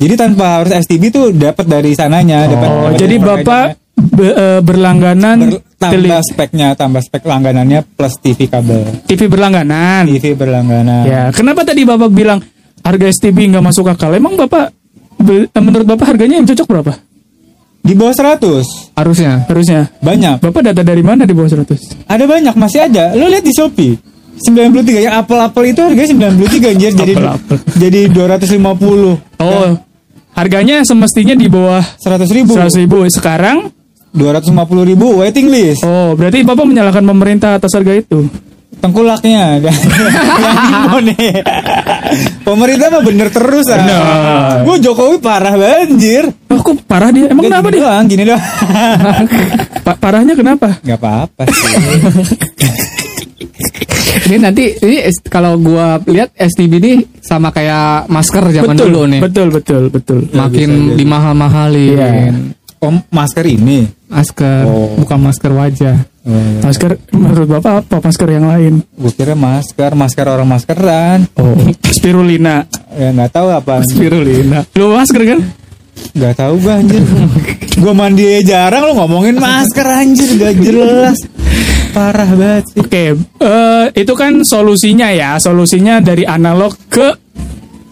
Jadi 0.00 0.14
tanpa 0.16 0.58
harus 0.58 0.72
STB 0.74 1.02
tuh 1.08 1.28
dapat 1.30 1.64
dari 1.64 1.92
sananya, 1.92 2.44
Oh, 2.44 2.50
dapat 2.50 2.68
jadi 2.96 3.16
Bapak 3.16 3.64
be- 4.10 4.32
eh, 4.32 4.60
berlangganan 4.60 5.38
Ber- 5.52 5.60
tambah 5.76 6.20
speknya, 6.24 6.72
tambah 6.72 6.98
spek 6.98 7.20
langganannya 7.22 7.84
plus 7.86 8.16
TV 8.16 8.48
kabel. 8.48 9.04
TV 9.04 9.28
berlangganan. 9.28 10.08
TV 10.08 10.32
berlangganan. 10.32 11.04
Ya, 11.04 11.22
kenapa 11.28 11.62
tadi 11.62 11.84
Bapak 11.84 12.08
bilang 12.08 12.40
harga 12.80 13.06
STB 13.06 13.52
nggak 13.52 13.60
masuk 13.62 13.86
akal? 13.86 14.08
Emang 14.10 14.34
Bapak 14.34 14.72
be- 15.16 15.46
eh, 15.46 15.62
menurut 15.62 15.84
Bapak 15.86 16.10
harganya 16.10 16.40
yang 16.40 16.48
cocok 16.48 16.64
berapa? 16.66 16.92
Di 17.80 17.92
bawah 17.92 18.12
100 18.12 18.92
harusnya 18.94 19.44
Harusnya. 19.44 19.88
banyak. 19.98 20.36
Bapak 20.38 20.60
data 20.62 20.80
dari 20.80 21.00
mana 21.00 21.24
di 21.24 21.32
bawah 21.32 21.48
100? 21.50 22.04
Ada 22.06 22.24
banyak 22.24 22.52
masih 22.52 22.80
ada. 22.82 23.12
Lo 23.12 23.24
lihat 23.26 23.40
di 23.40 23.52
Shopee. 23.52 23.96
93 24.38 25.00
yang 25.02 25.14
apel-apel 25.14 25.68
itu 25.68 25.80
harganya 25.82 26.08
93 26.32 26.72
anjir 26.72 26.92
jadi 26.94 27.12
Apel-apel. 27.12 27.56
jadi 27.74 28.00
250 28.08 29.20
Oh, 29.36 29.68
harganya 30.40 30.80
semestinya 30.82 31.32
di 31.32 31.46
bawah 31.46 31.84
100 32.00 32.24
ribu 32.32 32.52
100 32.54 32.80
ribu. 32.80 33.04
Sekarang, 33.06 33.68
250 34.10 34.50
ribu 34.84 35.20
waiting 35.20 35.46
list 35.46 35.84
oh 35.84 36.12
berarti 36.12 36.42
Bapak 36.42 36.64
menyalahkan 36.64 37.04
pemerintah 37.04 37.54
atas 37.54 37.70
harga 37.70 37.94
itu. 37.94 38.26
tengkulaknya 38.80 39.60
pemerintah 42.42 42.86
mah 42.88 43.02
bener 43.02 43.28
terus 43.28 43.68
ah 43.68 43.76
Bener. 43.76 44.00
gue 44.64 44.76
Jokowi 44.80 45.16
parah 45.20 45.52
banjir 45.52 46.24
Oh, 46.48 46.58
kok 46.58 46.82
parah 46.84 47.12
dia? 47.12 47.28
Emang 47.28 47.44
kenapa 47.44 47.68
gini 47.68 47.76
dia? 47.76 47.82
doang 47.84 48.04
gini 48.08 48.22
doang 48.24 48.40
Pa- 49.86 49.94
parahnya 49.94 50.34
kenapa? 50.34 50.80
nggak 50.80 50.98
apa-apa 50.98 51.42
sih 51.46 51.76
ini 54.20 54.36
nanti 54.38 54.64
ini 54.76 54.96
kalau 55.24 55.56
gua 55.56 55.98
lihat 56.04 56.34
STB 56.34 56.72
ini 56.76 56.92
sama 57.20 57.48
kayak 57.48 58.06
masker 58.06 58.44
zaman 58.50 58.74
betul, 58.74 58.86
dulu 58.86 59.00
nih 59.06 59.20
betul, 59.20 59.48
betul, 59.50 59.82
betul. 59.88 60.18
makin 60.30 60.68
bisa 60.68 60.84
jadi. 60.84 60.96
dimahal-mahalin 60.96 61.96
Iya. 61.96 62.10
om 62.80 62.96
masker 63.08 63.44
ini 63.46 63.86
masker 64.06 64.64
Oh. 64.64 64.96
bukan 64.96 65.18
masker 65.20 65.52
wajah 65.52 65.98
Masker, 66.60 67.00
menurut 67.10 67.48
Bapak 67.48 67.88
apa 67.88 67.96
masker 67.98 68.28
yang 68.30 68.44
lain? 68.46 68.84
gue 68.86 69.08
kira 69.10 69.32
masker 69.32 69.96
masker 69.96 70.28
orang 70.28 70.46
maskeran 70.46 71.24
Oh, 71.34 71.56
spirulina. 71.96 72.68
ya 72.92 73.08
nggak 73.10 73.32
tahu 73.32 73.48
apa 73.48 73.80
Spirulina. 73.82 74.62
Lu 74.74 74.92
masker 74.92 75.22
kan? 75.26 75.40
nggak 76.12 76.34
tahu 76.34 76.54
gue 76.58 76.72
anjir 76.72 77.02
gue 77.72 77.92
mandi 77.92 78.24
jarang 78.42 78.82
lo 78.82 78.92
ngomongin 78.96 79.36
masker 79.36 79.84
anjir 79.86 80.28
gak 80.34 80.56
jelas 80.58 81.16
parah 81.90 82.30
banget 82.30 82.64
sih 82.68 82.80
Oke, 82.80 83.04
eh, 83.38 83.84
itu 83.92 84.12
kan 84.12 84.42
solusinya 84.42 85.08
ya, 85.08 85.36
solusinya 85.36 85.98
dari 85.98 86.22
analog 86.22 86.74
ke 86.86 87.14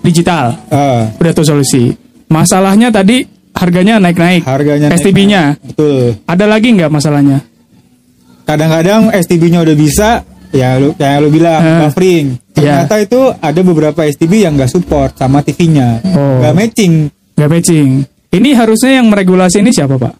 digital. 0.00 0.54
Ah, 0.68 1.10
Udah 1.14 1.32
tuh 1.32 1.44
solusi. 1.44 1.92
Masalahnya 2.26 2.88
tadi 2.88 3.24
harganya 3.52 3.98
naik-naik. 3.98 4.42
harganya. 4.42 4.88
STB-nya. 4.90 5.58
betul 5.60 6.14
Ada 6.24 6.44
lagi 6.44 6.68
nggak 6.72 6.88
masalahnya? 6.88 7.38
kadang-kadang 8.44 9.12
STB-nya 9.12 9.60
udah 9.60 9.76
bisa 9.76 10.24
ya 10.48 10.80
lu 10.80 10.96
kayak 10.96 11.20
lu 11.20 11.28
bilang 11.28 11.60
Eh, 11.60 11.78
buffering 11.84 12.26
iya. 12.56 12.88
ternyata 12.88 12.96
itu 12.96 13.20
ada 13.34 13.60
beberapa 13.60 14.00
STB 14.02 14.40
yang 14.40 14.56
nggak 14.56 14.72
support 14.72 15.12
sama 15.12 15.44
TV-nya 15.44 16.00
Oh. 16.08 16.40
nggak 16.40 16.54
matching 16.56 16.94
Nggak 17.36 17.50
matching. 17.52 17.88
Ini 18.28 18.50
harusnya 18.52 18.98
yang 18.98 19.06
meregulasi 19.06 19.60
ini 19.60 19.70
siapa 19.70 19.94
pak? 19.94 20.17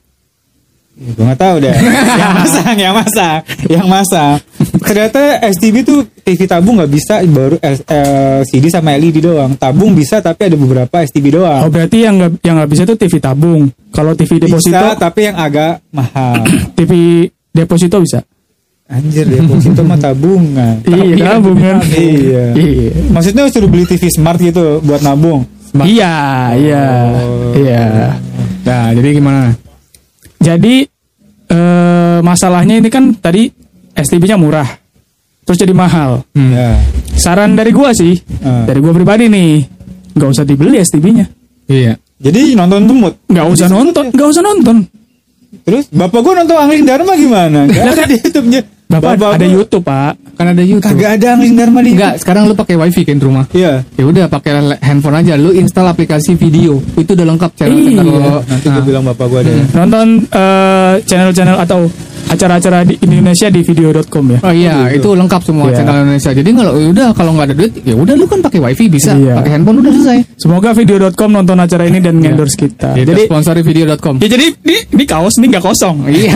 Ya, 0.99 1.14
gue 1.14 1.25
nggak 1.25 1.38
tahu 1.38 1.57
deh 1.62 1.71
yang 2.21 2.33
masang 2.35 2.75
yang 2.75 2.90
masang 2.90 3.38
yang 3.71 3.87
masang 3.87 4.35
ternyata 4.83 5.38
STB 5.47 5.87
tuh 5.87 6.02
TV 6.21 6.43
tabung 6.45 6.75
nggak 6.75 6.90
bisa 6.90 7.23
baru 7.23 7.55
LCD 7.62 8.67
sama 8.67 8.99
LED 8.99 9.23
doang 9.23 9.55
tabung 9.55 9.95
bisa 9.95 10.19
tapi 10.19 10.50
ada 10.50 10.59
beberapa 10.59 10.99
STB 10.99 11.31
Oh 11.31 11.35
doang 11.38 11.71
berarti 11.71 12.02
yang 12.02 12.19
nggak 12.19 12.33
yang 12.43 12.59
nggak 12.59 12.67
bisa 12.69 12.83
itu 12.83 12.99
TV 12.99 13.14
tabung. 13.19 13.71
Kalau 13.88 14.12
TV 14.12 14.43
deposito, 14.43 14.75
bisa 14.75 14.99
tapi 14.99 15.21
yang 15.25 15.38
agak 15.38 15.87
mahal 15.88 16.43
TV 16.76 16.90
deposito 17.49 18.02
bisa. 18.02 18.19
anjir 18.85 19.23
deposito 19.25 19.85
mah 19.85 19.97
tabungan 19.97 20.83
Iya 20.88 21.14
tabung 21.31 21.62
kan. 21.62 21.78
iya 21.95 22.59
Iya. 22.59 22.90
maksudnya 23.09 23.47
suruh 23.47 23.71
beli 23.71 23.87
TV 23.87 24.11
smart 24.11 24.40
gitu 24.40 24.83
buat 24.83 24.99
nabung 25.00 25.47
Iya, 25.78 26.17
iya, 26.59 26.85
Oh. 27.23 27.52
iya. 27.55 28.17
nah 28.64 28.90
jadi 28.90 29.14
gimana 29.14 29.52
Jadi 30.38 30.87
eh, 31.49 32.18
masalahnya 32.21 32.76
ini 32.76 32.88
kan 32.88 33.11
tadi 33.12 33.50
STB-nya 33.92 34.37
murah, 34.37 34.68
terus 35.42 35.59
jadi 35.59 35.73
mahal. 35.73 36.23
ya 36.33 36.78
saran 37.12 37.52
dari 37.52 37.71
gua 37.71 37.90
sih, 37.90 38.14
Ah. 38.40 38.62
dari 38.62 38.78
gua 38.78 38.92
pribadi 38.92 39.26
nih, 39.26 39.66
nggak 40.12 40.28
usah 40.28 40.45
dibeli 40.45 40.78
STB-nya. 40.78 41.26
Iya. 41.66 41.99
Jadi 42.18 42.54
nonton 42.54 42.87
semut. 42.87 43.14
Nggak 43.26 43.47
usah 43.49 43.66
nonton, 43.68 44.04
nggak 44.11 44.28
usah 44.28 44.42
nonton. 44.42 44.76
Terus 45.64 45.85
bapak 45.88 46.21
gua 46.21 46.35
nonton 46.38 46.57
Angling 46.57 46.85
Dharma 46.85 47.12
gimana? 47.14 47.61
Gak 47.66 47.85
ada 47.88 48.04
di 48.04 48.16
YouTube-nya. 48.16 48.61
Bapak, 48.88 49.11
ada 49.18 49.37
gua- 49.40 49.52
YouTube 49.52 49.85
pak. 49.85 50.14
Kan 50.38 50.54
ada 50.54 50.62
YouTube. 50.62 50.87
Kagak 50.87 51.18
ada 51.18 51.26
Angling 51.35 51.59
Dharma 51.59 51.83
di 51.83 51.99
Enggak, 51.99 52.14
sekarang 52.23 52.47
lu 52.47 52.54
pakai 52.54 52.78
wifi 52.78 53.02
kan 53.02 53.18
di 53.18 53.25
rumah. 53.26 53.45
Iya. 53.50 53.83
Ya 53.99 54.04
udah 54.07 54.25
pakai 54.30 54.78
handphone 54.78 55.18
aja, 55.18 55.35
lu 55.35 55.50
install 55.50 55.90
aplikasi 55.90 56.38
video. 56.38 56.78
Itu 56.95 57.18
udah 57.18 57.26
lengkap 57.26 57.50
channel 57.59 57.75
Iya. 57.75 57.99
channel. 57.99 58.38
Nanti 58.47 58.66
Nah, 58.68 58.75
gua 58.78 58.85
bilang 58.87 59.02
bapak 59.02 59.26
gua 59.26 59.38
ada. 59.42 59.50
Nonton 59.75 60.07
eh, 60.30 60.95
channel-channel 61.02 61.57
atau 61.59 61.90
acara-acara 62.28 62.85
di 62.85 62.94
Indonesia 63.00 63.49
di 63.49 63.61
video.com 63.61 64.25
ya. 64.28 64.38
Oh 64.40 64.52
iya, 64.52 64.75
itu 64.90 65.08
lengkap 65.11 65.40
semua 65.42 65.68
Iya. 65.68 65.80
channel 65.80 65.97
Indonesia. 66.02 66.30
Jadi 66.30 66.50
kalau 66.52 66.73
ya 66.75 66.88
udah 66.88 67.08
kalau 67.12 67.30
nggak 67.32 67.47
ada 67.49 67.54
duit, 67.54 67.73
ya 67.82 67.94
udah 67.94 68.14
lu 68.14 68.25
kan 68.25 68.38
pakai 68.38 68.58
wifi 68.61 68.85
bisa, 68.87 69.12
Iya. 69.12 69.40
pakai 69.40 69.50
handphone 69.54 69.80
udah 69.80 69.92
selesai. 69.92 70.18
Semoga 70.37 70.70
video.com 70.70 71.30
nonton 71.30 71.56
acara 71.56 71.85
ini 71.85 71.99
dan 71.99 72.20
endorse 72.20 72.54
kita. 72.54 72.92
Kita 72.92 73.08
Jadi 73.08 73.23
sponsori 73.26 73.61
video.com. 73.62 74.14
ya 74.20 74.28
jadi 74.28 74.47
ini, 74.54 74.76
ini 74.92 75.04
kaos 75.04 75.35
ini 75.37 75.47
nggak 75.49 75.64
kosong. 75.64 75.97
Iya. 76.06 76.32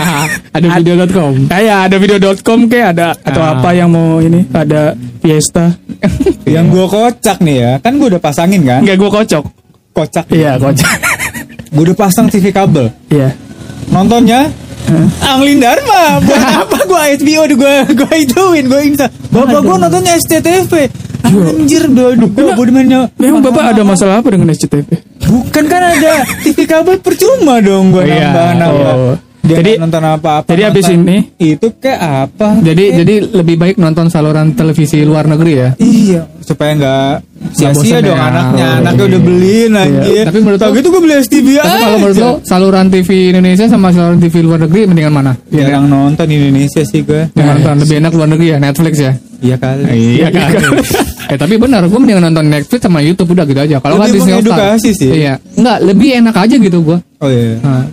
ada 0.56 0.66
video.com. 0.74 1.32
Kayak 1.46 1.78
ada 1.86 1.96
video.com 1.96 2.58
kayak 2.66 2.86
ada 2.96 3.06
atau 3.14 3.42
Ah. 3.42 3.52
apa 3.54 3.68
yang 3.70 3.92
mau 3.92 4.18
ini 4.18 4.44
ada 4.50 4.96
Fiesta. 5.20 5.74
Yang 6.46 6.66
gua 6.70 6.86
kocak 6.86 7.42
nih 7.42 7.56
ya, 7.58 7.72
kan 7.80 7.98
gua 7.98 8.14
udah 8.14 8.22
pasangin 8.22 8.62
kan? 8.62 8.78
Enggak 8.80 8.96
gua 8.96 9.10
kocok. 9.10 9.44
Kocak. 9.90 10.24
Iya, 10.30 10.54
kocok. 10.56 10.86
Gua 11.74 11.82
udah 11.82 11.96
pasang 11.98 12.28
TV 12.28 12.52
kabel. 12.52 12.88
Iya. 13.08 13.34
Nontonnya 13.88 14.48
Anglin 15.20 15.58
Dharma 15.58 16.02
Buat 16.26 16.42
apa 16.62 16.78
gua 16.86 17.00
HBO 17.10 17.42
di 17.46 17.54
gua 17.54 17.74
gua 17.88 18.12
ituin 18.14 18.64
gua 18.66 18.80
insta. 18.80 19.06
Bapak 19.28 19.60
gua 19.60 19.76
nontonnya 19.78 20.14
SCTV. 20.16 20.72
Anjir 21.26 21.90
udah 21.90 22.14
gua 22.28 22.54
bodoh 22.54 22.72
mainnya. 22.72 23.10
Memang 23.18 23.42
Bapak 23.42 23.74
ada 23.74 23.82
masalah 23.82 24.22
apa 24.22 24.30
dengan 24.30 24.50
SCTV? 24.50 24.86
Bukan 25.26 25.64
kan 25.66 25.82
ada 25.82 26.22
TV 26.40 26.62
kabel 26.64 27.02
percuma 27.02 27.58
dong 27.58 27.90
gua 27.90 28.06
Iya. 28.06 28.30
nambah 28.30 28.48
nambah. 28.56 28.94
Dia 29.46 29.56
Jadi- 29.62 29.78
nggak 29.78 29.84
nonton 29.86 30.04
apa-apa. 30.04 30.48
jadi 30.50 30.62
abis 30.66 30.84
nonton 30.90 31.02
ini- 31.06 31.22
itu 31.38 31.66
kayak 31.78 32.00
apa? 32.26 32.48
Jadi 32.58 32.84
jadi 32.98 33.14
lebih 33.30 33.56
baik 33.56 33.76
nonton 33.78 34.10
saluran 34.10 34.52
televisi 34.52 34.98
luar 35.00 35.24
negeri 35.24 35.52
ya. 35.54 35.68
Iya, 35.78 36.26
supaya 36.42 36.74
nggak 36.74 37.10
sia-sia 37.54 38.02
dong 38.02 38.18
ya. 38.18 38.26
anaknya. 38.26 38.66
Oh, 38.66 38.80
Anaknya 38.82 38.98
iya. 38.98 39.10
udah 39.14 39.20
beliin 39.22 39.70
lagi. 39.70 39.98
Iya. 40.10 40.22
Tapi 40.26 40.38
menurut 40.42 40.58
lo- 40.58 40.74
gitu 40.74 40.88
gue 40.88 41.00
beli 41.00 41.14
STV 41.16 41.48
Tapi 41.56 41.78
kalau 41.78 41.98
menurut 41.98 42.18
lo 42.18 42.30
saluran 42.42 42.86
TV 42.88 43.08
Indonesia 43.30 43.64
sama 43.66 43.88
saluran 43.90 44.18
TV 44.18 44.34
luar 44.42 44.58
negeri 44.66 44.80
mendingan 44.84 45.14
mana? 45.14 45.32
Jarang 45.46 45.86
nonton 45.86 46.26
Indonesia 46.26 46.82
sih 46.82 47.00
gue. 47.00 47.30
Yang 47.32 47.46
nonton 47.46 47.74
lebih 47.86 47.94
enak 48.02 48.12
luar 48.12 48.28
negeri 48.28 48.46
ya 48.50 48.58
Netflix 48.58 48.94
ya. 48.98 49.12
Iya 49.36 49.56
kali. 49.56 49.82
Iya 50.16 50.28
kan. 50.32 50.50
eh 51.30 51.36
tapi 51.36 51.54
benar, 51.54 51.84
gue 51.84 51.98
mendingan 51.98 52.24
nonton 52.26 52.46
Netflix 52.46 52.80
sama 52.82 52.98
YouTube 52.98 53.30
udah 53.30 53.44
gitu 53.44 53.60
aja. 53.60 53.76
Kalau 53.78 53.94
nggak 53.96 54.10
Disney 54.10 54.32
mengedukasi 54.34 54.90
sih. 54.90 55.10
Iya. 55.22 55.38
Enggak, 55.54 55.78
lebih 55.84 56.08
enak 56.18 56.34
aja 56.34 56.54
gitu 56.56 56.78
gue. 56.82 56.98
Oh 57.20 57.28
iya. 57.30 57.60
Nah, 57.60 57.84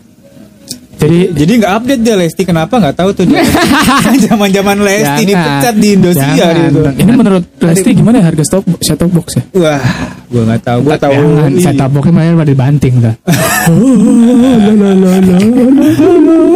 Jadi 1.03 1.19
Jadi 1.35 1.51
nggak 1.59 1.73
update 1.75 2.01
dia 2.01 2.15
Lesti 2.15 2.43
kenapa 2.47 2.73
nggak 2.79 2.95
tahu 2.95 3.09
tuh 3.11 3.23
dia. 3.27 3.43
Zaman-zaman 4.31 4.77
Lesti 4.79 5.23
Jangan. 5.27 5.27
dipecat 5.27 5.75
di 5.75 5.87
Indosiar 5.99 6.35
Jangan. 6.55 6.63
gitu. 6.71 6.79
ini 7.03 7.11
menurut 7.11 7.43
Lesti 7.59 7.89
gimana 7.91 8.15
ya 8.23 8.25
harga 8.31 8.43
stop 8.47 8.63
set 8.79 8.95
top 8.95 9.11
box 9.11 9.35
ya? 9.35 9.43
Wah, 9.59 9.83
gue 10.31 10.43
nggak 10.47 10.61
tahu. 10.63 10.79
Gue 10.87 10.95
tahu. 10.95 11.11
Iya. 11.51 11.59
saya 11.59 11.75
taboknya 11.75 12.11
malah 12.15 12.35
pada 12.39 12.47
dibanting 12.47 12.95
dah. 13.03 13.15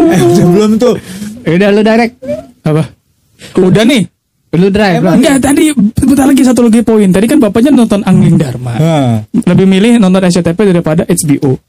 Eh, 0.07 0.21
udah 0.23 0.45
belum 0.47 0.71
tuh. 0.79 0.95
Udah 1.43 1.69
lu 1.75 1.81
direct. 1.83 2.13
Apa? 2.63 2.83
Udah 3.59 3.83
nih. 3.83 4.03
Lu 4.55 4.71
drive 4.71 5.03
lah. 5.03 5.19
Enggak, 5.19 5.43
tadi 5.43 5.75
bentar 5.75 6.23
lagi 6.23 6.41
satu 6.47 6.71
lagi 6.71 6.79
poin. 6.79 7.11
Tadi 7.11 7.27
kan 7.27 7.37
bapaknya 7.37 7.75
nonton 7.75 7.99
Angling 8.07 8.39
Dharma. 8.39 8.73
Lebih 9.43 9.67
milih 9.67 9.99
nonton 9.99 10.23
SCTV 10.23 10.71
daripada 10.71 11.03
HBO. 11.03 11.59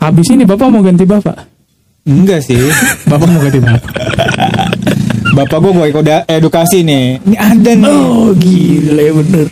Habis 0.00 0.26
ini 0.32 0.48
bapak 0.48 0.72
mau 0.72 0.80
ganti 0.80 1.04
bapak. 1.04 1.53
Enggak 2.04 2.44
sih. 2.44 2.60
Bapak 3.10 3.26
mau 3.28 3.40
ganti 3.40 3.60
bapak. 3.64 3.92
Bapak 5.34 5.56
gue 5.58 5.72
gue 5.72 5.86
ikut 5.88 6.04
edukasi 6.28 6.84
nih. 6.84 7.18
Ini 7.24 7.36
ada 7.40 7.70
nih. 7.72 7.88
Oh, 7.90 8.30
gile 8.36 9.06
bener. 9.24 9.46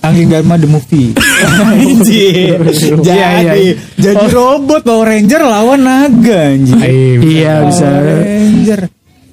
Angling 0.00 0.30
Dharma 0.32 0.54
the 0.56 0.68
movie. 0.70 1.12
Anjir. 1.68 2.58
Jadi 2.64 3.10
Iya, 3.12 3.28
iya, 3.42 3.52
iya. 3.58 3.74
jadi 3.98 4.24
robot 4.30 4.86
Power 4.86 5.04
Ranger 5.10 5.42
lawan 5.44 5.82
naga 5.82 6.54
anjir. 6.54 6.78
Iya, 7.20 7.66
bisa. 7.66 7.86
Power 7.86 8.18
Ranger. 8.24 8.80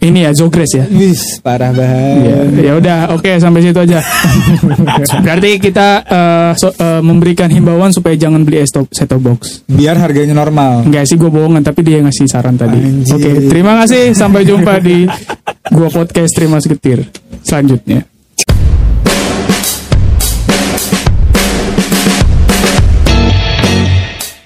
Ini 0.03 0.27
ya 0.27 0.31
Zogres 0.35 0.71
ya. 0.75 0.83
Wis, 0.91 1.39
parah 1.39 1.71
banget. 1.71 2.59
ya 2.59 2.75
udah, 2.75 3.15
oke 3.15 3.39
sampai 3.39 3.63
situ 3.63 3.79
aja. 3.79 4.03
Berarti 5.25 5.63
kita 5.63 5.87
eh, 6.03 6.51
so- 6.59 6.75
eh, 6.75 6.99
memberikan 6.99 7.47
himbauan 7.47 7.95
supaya 7.95 8.19
jangan 8.19 8.43
beli 8.43 8.59
set 8.67 9.07
top 9.07 9.23
box. 9.23 9.63
Biar 9.71 9.95
harganya 9.95 10.35
normal. 10.35 10.83
Enggak 10.83 11.07
sih 11.07 11.15
gue 11.15 11.31
bohongan 11.31 11.63
tapi 11.63 11.87
dia 11.87 12.03
ngasih 12.03 12.27
saran 12.27 12.59
tadi. 12.59 12.83
Oke, 13.07 13.47
terima 13.47 13.79
kasih. 13.79 14.11
Sampai 14.11 14.43
jumpa 14.43 14.83
di 14.83 15.07
gua 15.71 15.87
podcast 15.87 16.35
Terima 16.35 16.59
Segetir 16.59 17.07
selanjutnya. 17.39 18.12